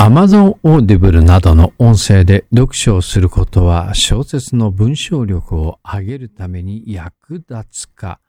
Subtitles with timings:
[0.00, 8.20] Amazon Audible などの音声で読書をすることは小説の文章力を上げるために役立つか。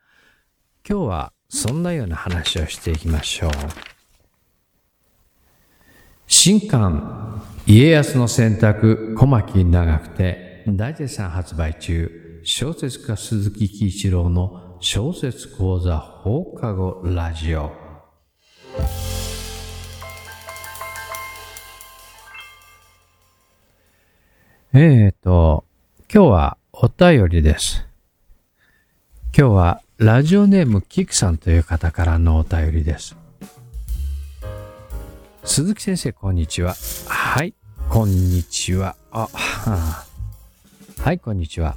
[0.84, 3.52] 今日はそんなような話をしていきましょう。
[6.26, 12.42] 新刊家康の選択小牧長くて大絶賛発売中。
[12.44, 17.89] 小説家鈴木喜一郎の小説講座放課後ラジオ。
[24.72, 25.66] えーと、
[26.14, 27.88] 今日はお便りです。
[29.36, 33.18] 今日はラジオネームキクさんという方からのお便りです。
[35.44, 36.76] 鈴木先生、こんにちは。
[37.08, 37.56] はい、
[37.90, 38.96] こんにちは。
[39.10, 39.28] あ、
[41.02, 41.76] はい、こんにちは。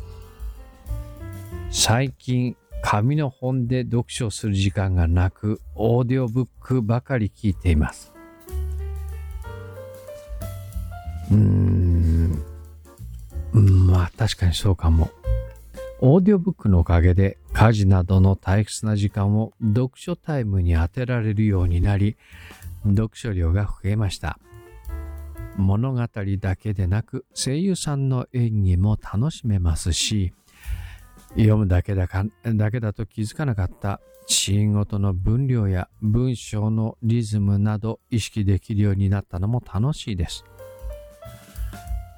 [1.70, 8.12] 最近、紙の本で読書する時間がなく、オーディオブックばかり聞いています。
[11.30, 11.81] うん、
[14.16, 15.10] 確かにそうかも。
[16.00, 22.16] オーディオブックのおかげで家事などの退屈な時間を読書タイムに当てられるようになり、
[22.84, 24.38] 読書量が増えました。
[25.56, 26.00] 物語
[26.38, 30.32] だけでなく声優さんの演技も楽しめますし、
[31.36, 40.44] 読むだけだかだけだと気づかなかったシーンごとの分量や文章のリズムなど意識できるようになったのも楽しいです。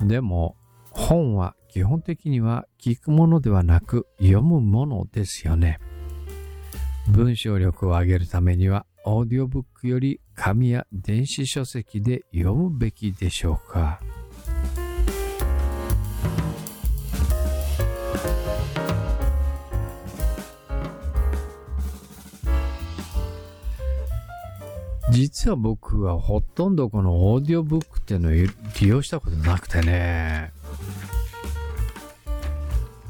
[0.00, 0.56] でも
[0.90, 5.80] 本は基本的には聞くものではなく読むものですよね。
[7.08, 14.00] 文章力を上げるためにはオーディオブックより紙や電子書籍で読むべきでしょうか。
[25.10, 28.48] 実は僕はほとんどこのオーディオブックっていうのを利
[28.86, 30.52] 用したことなくてね。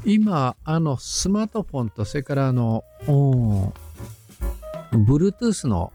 [0.05, 2.83] 今、あの、スマートフォンと、それからあの、
[4.91, 5.91] Bluetooth の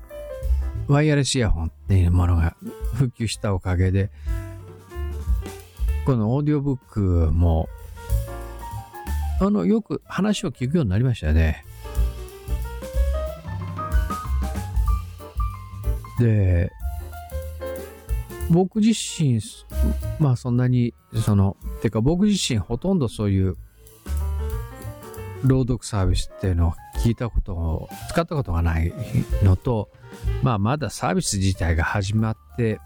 [0.88, 2.56] ワイヤレスイヤホンっていうものが
[2.94, 4.10] 普及したおかげで、
[6.04, 7.00] このオーディオブック
[7.32, 7.68] も、
[9.40, 11.64] あの、よく話を聞くようになりましたよね。
[16.18, 16.72] で、
[18.50, 19.40] 僕自身、
[20.18, 20.94] まあそんなに、
[21.24, 23.56] その、てか僕自身ほとんどそういう
[25.44, 28.92] 朗読サービスっていうのを聞いたことを、使ったことがない
[29.42, 29.90] のと、
[30.42, 32.80] まあまだサービス自体が始まって、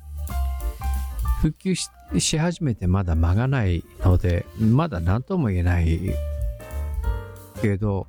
[1.41, 6.14] 復旧し始めてまだ間がないので、まだ何とも言えない
[7.60, 8.06] けど、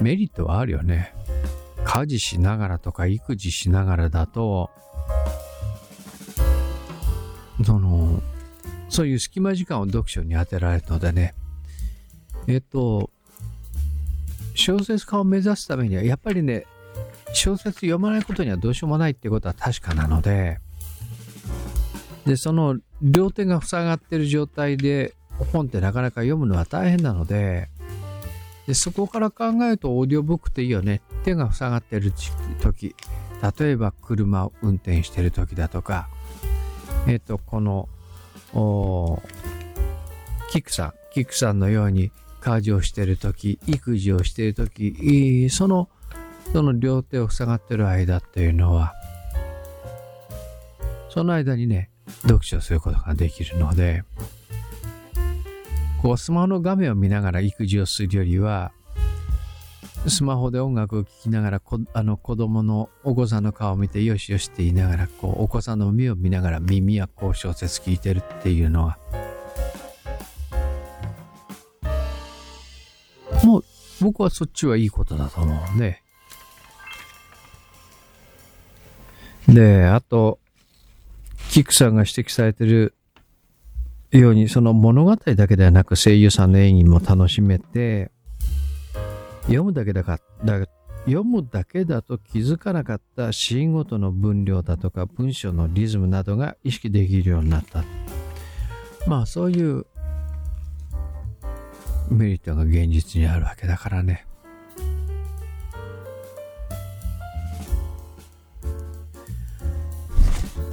[0.00, 1.14] メリットはあるよね。
[1.84, 4.70] 家事しながらとか育児しながらだと、
[7.64, 8.22] その、
[8.88, 11.34] そういう隙間時間を読書に当てられるのでね、
[12.50, 13.10] えっと、
[14.54, 16.66] 小説家を目指すためには、やっぱりね、
[17.32, 20.58] 小説読まないことにはどうしようもないってことは確かなので、
[22.26, 25.14] で、その両手が塞がってる状態で
[25.52, 27.68] 本ってなかなか読むのは大変なので、
[28.66, 31.02] でそこから考えるとオーディオブックっていいよね。
[31.22, 32.12] 手が塞がってる
[32.60, 32.96] 時、
[33.58, 36.08] 例えば車を運転してる時だとか、
[37.06, 37.88] えっ、と、この、
[40.50, 45.88] キクさん、キクさんのように家事をしている時、育児をしている時、その、
[46.52, 48.94] その両手を塞がってる間っていうのは、
[51.10, 51.90] その間にね、
[52.22, 54.04] 読書することができるので、
[56.02, 58.72] こう、スマホの画面を見ながら育児をするよりは、
[60.08, 68.98] スマホで音楽を聴きながらこ、あの子供のお子さんの顔を見てよしよしって言いながら、こう、お子さんの目を見ながら耳やこう小説聞いてるっていうのは、
[73.44, 73.64] もう
[74.00, 76.02] 僕はそっちはいいことだと思うね。
[79.48, 80.38] で、あと、
[81.50, 82.94] キクさんが指摘されてる
[84.12, 88.10] ように、その物語だけではなく声優さんの演技も楽しめて、
[89.42, 90.66] 読むだけだか、だ
[91.06, 97.84] 読むだけだと気づかなかったシーンごとの分量だとか文章のリズムなどが意識できるようになった。
[99.06, 99.86] まあそういう
[102.10, 104.26] メリットが現実にあるわけだからね。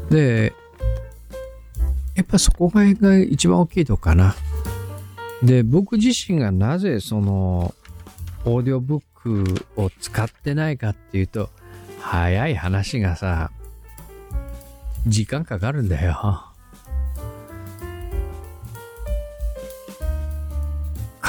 [0.10, 0.54] で、
[2.16, 4.36] やっぱそこが一番大きいとこかな。
[5.44, 7.76] で、僕自身がなぜその、
[8.46, 11.50] オーディオブックを使ってないかっていうと、
[12.00, 13.52] 早い話がさ、
[15.06, 16.47] 時間かかるんだよ。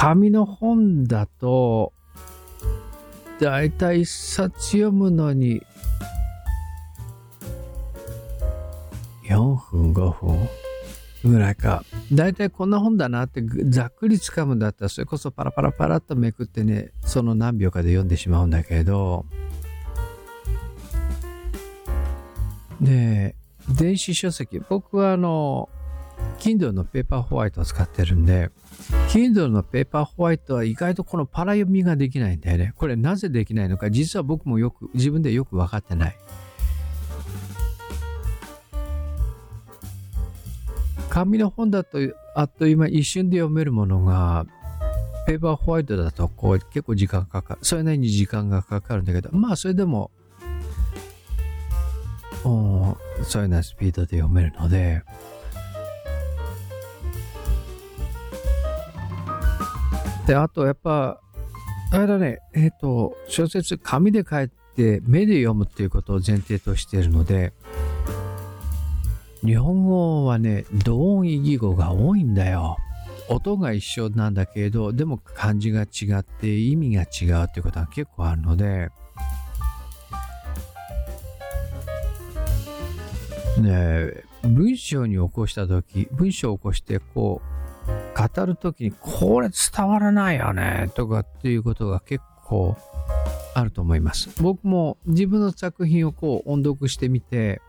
[0.01, 1.91] 紙の本だと、
[3.41, 5.61] だいたい一冊読むのに、
[9.27, 10.49] 4分、5分？
[11.25, 11.83] ぐらいか。
[12.13, 19.25] だいたいこんな本だなってざっくり掴むんだったら、それこそパラパラパラっとめくってね、その何秒かで読んでしまうんだけど、
[22.79, 23.35] で、
[23.67, 25.67] 電子書籍、僕はあの、
[26.39, 28.49] Kindle のペーパーホワイトを使ってるんで、
[29.09, 32.73] Kindle のペーパーホワイトは意外とこのパラ読みができないんだよね。
[32.77, 36.17] これなぜできないのか、実は僕もよく、自分でよく分かってない。
[41.09, 41.97] 紙の本だと
[42.35, 44.45] あっという間一瞬で読めるものが、
[45.25, 47.59] ペーパーホワイトだとこう結構時間かかる。
[47.63, 50.11] それなりに時間がかかるんだけど、まあそれでも、
[52.43, 52.49] そ
[53.39, 55.03] ういうようなスピードで読めるので、
[60.29, 61.19] で、あとやっぱ、
[61.91, 67.51] あれだね、えっ、ー、と、小説紙で書いて目で読むっていうことを前提としているので、
[69.43, 72.77] 日本語はね、同音異義語が多いんだよ。
[73.27, 78.89] 音が一緒なんだけど、でも漢字が違って意味が違うっていうことが結構あるので、
[83.61, 87.58] ね文章に起こした時、文章を起こしてこう、
[88.27, 92.75] 語る時にこれ伝わらないよねとかっていうことが結構
[93.53, 94.29] あると思います。
[94.41, 97.61] 僕も自分の作品をこう音読してみて、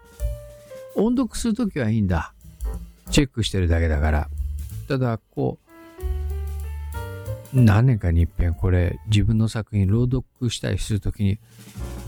[0.97, 2.32] 音読するときはいいんだ。
[3.11, 4.29] チェックしてるだけだから。
[4.88, 5.58] ただ、こ
[7.53, 11.38] う、何年かに一遍これ自分の作品朗読したりするときに、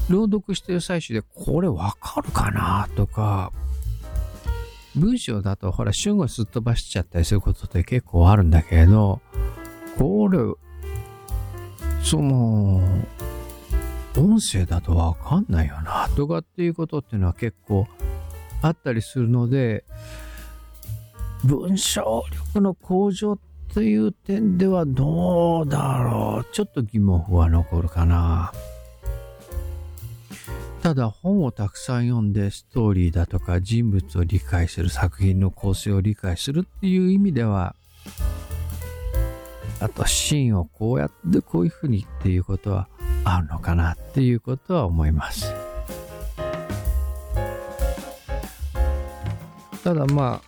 [0.08, 3.52] 朗読してる最中でこれわかるかなとか、
[4.96, 9.20] 文章だとほら、主語すっ飛ばしちゃったりすることって結構あるんだけれど、
[9.98, 10.38] これ、
[12.02, 12.80] その、
[14.16, 17.86] 音声だとわかんないよな、とかっていうことっていうのは結構
[18.60, 19.84] あったりするので、
[21.44, 23.38] 文章力の向上
[23.72, 26.54] という点ではどうだろう。
[26.54, 28.52] ちょっと疑問符は残るかな。
[30.82, 37.76] ただ本をたくさん読んでストーリーだとか人物を理解する作品の構成を理解するっていう意味では
[39.79, 42.88] あとシーンをこうやってこういうふうにっていうことは
[43.23, 45.52] あるのかなっていうことは思います。
[49.84, 50.40] ただま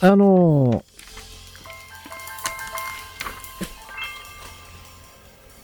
[0.00, 0.84] あ、あの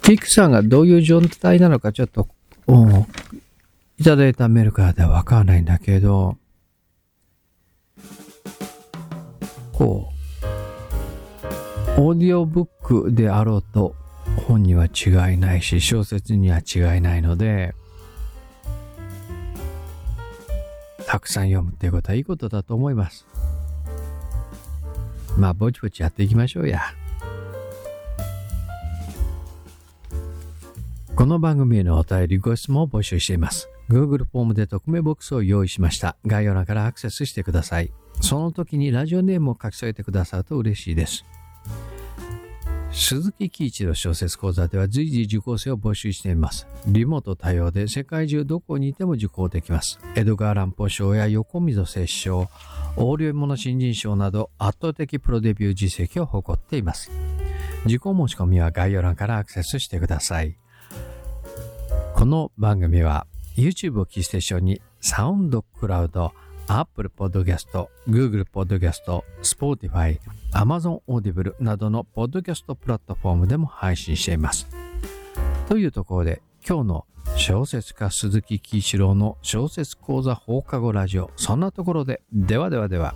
[0.03, 2.29] ー、ピクさんがどういう状態なのかちょっと、
[3.99, 6.37] いただいたメールからではわからないんだけど、
[9.73, 10.13] こ
[11.99, 13.95] う、オーディオブックであろうと
[14.47, 17.75] 本には違いないし、小説には違いないので、
[21.07, 23.27] たくさん読むっていうことはいいことだと思います。
[25.39, 26.81] まあ、ぼちぼちやっていきましょうや。
[31.27, 33.69] この番組へのお便りご質問を募集しています。
[33.91, 36.17] Google フォームで匿名ボックスを用意しました。
[36.25, 37.93] 概要欄からアクセスしてください。
[38.21, 41.25] その時にラジオネームを書き添えてくださると嬉しいです。
[42.93, 46.69] 鈴木喜一の小説講座では随時受講生を募集しています。
[46.87, 49.99] リモート対応で世界中どこにいても受講できます。
[50.15, 52.49] エドガー・ランポ賞や横溝摂賞、
[52.97, 57.11] 横領物新人賞など圧倒的プロデビュー実績を誇っています。
[57.85, 60.57] 受講申し込みは概要欄からアクセスしてください。
[62.17, 63.27] この番組は
[63.59, 66.33] YouTube をキーステーションにサウンドクラウド、
[66.67, 70.19] Apple Podcast、Google Podcast、Spotify、
[70.55, 74.67] Amazon Audible などのポッドキャストプラットフォームでも配信しています。
[75.69, 77.07] というところで今日の
[77.37, 83.15] 小説家鈴木喜一郎の小説講座放課後ラジオそんなところでではではでは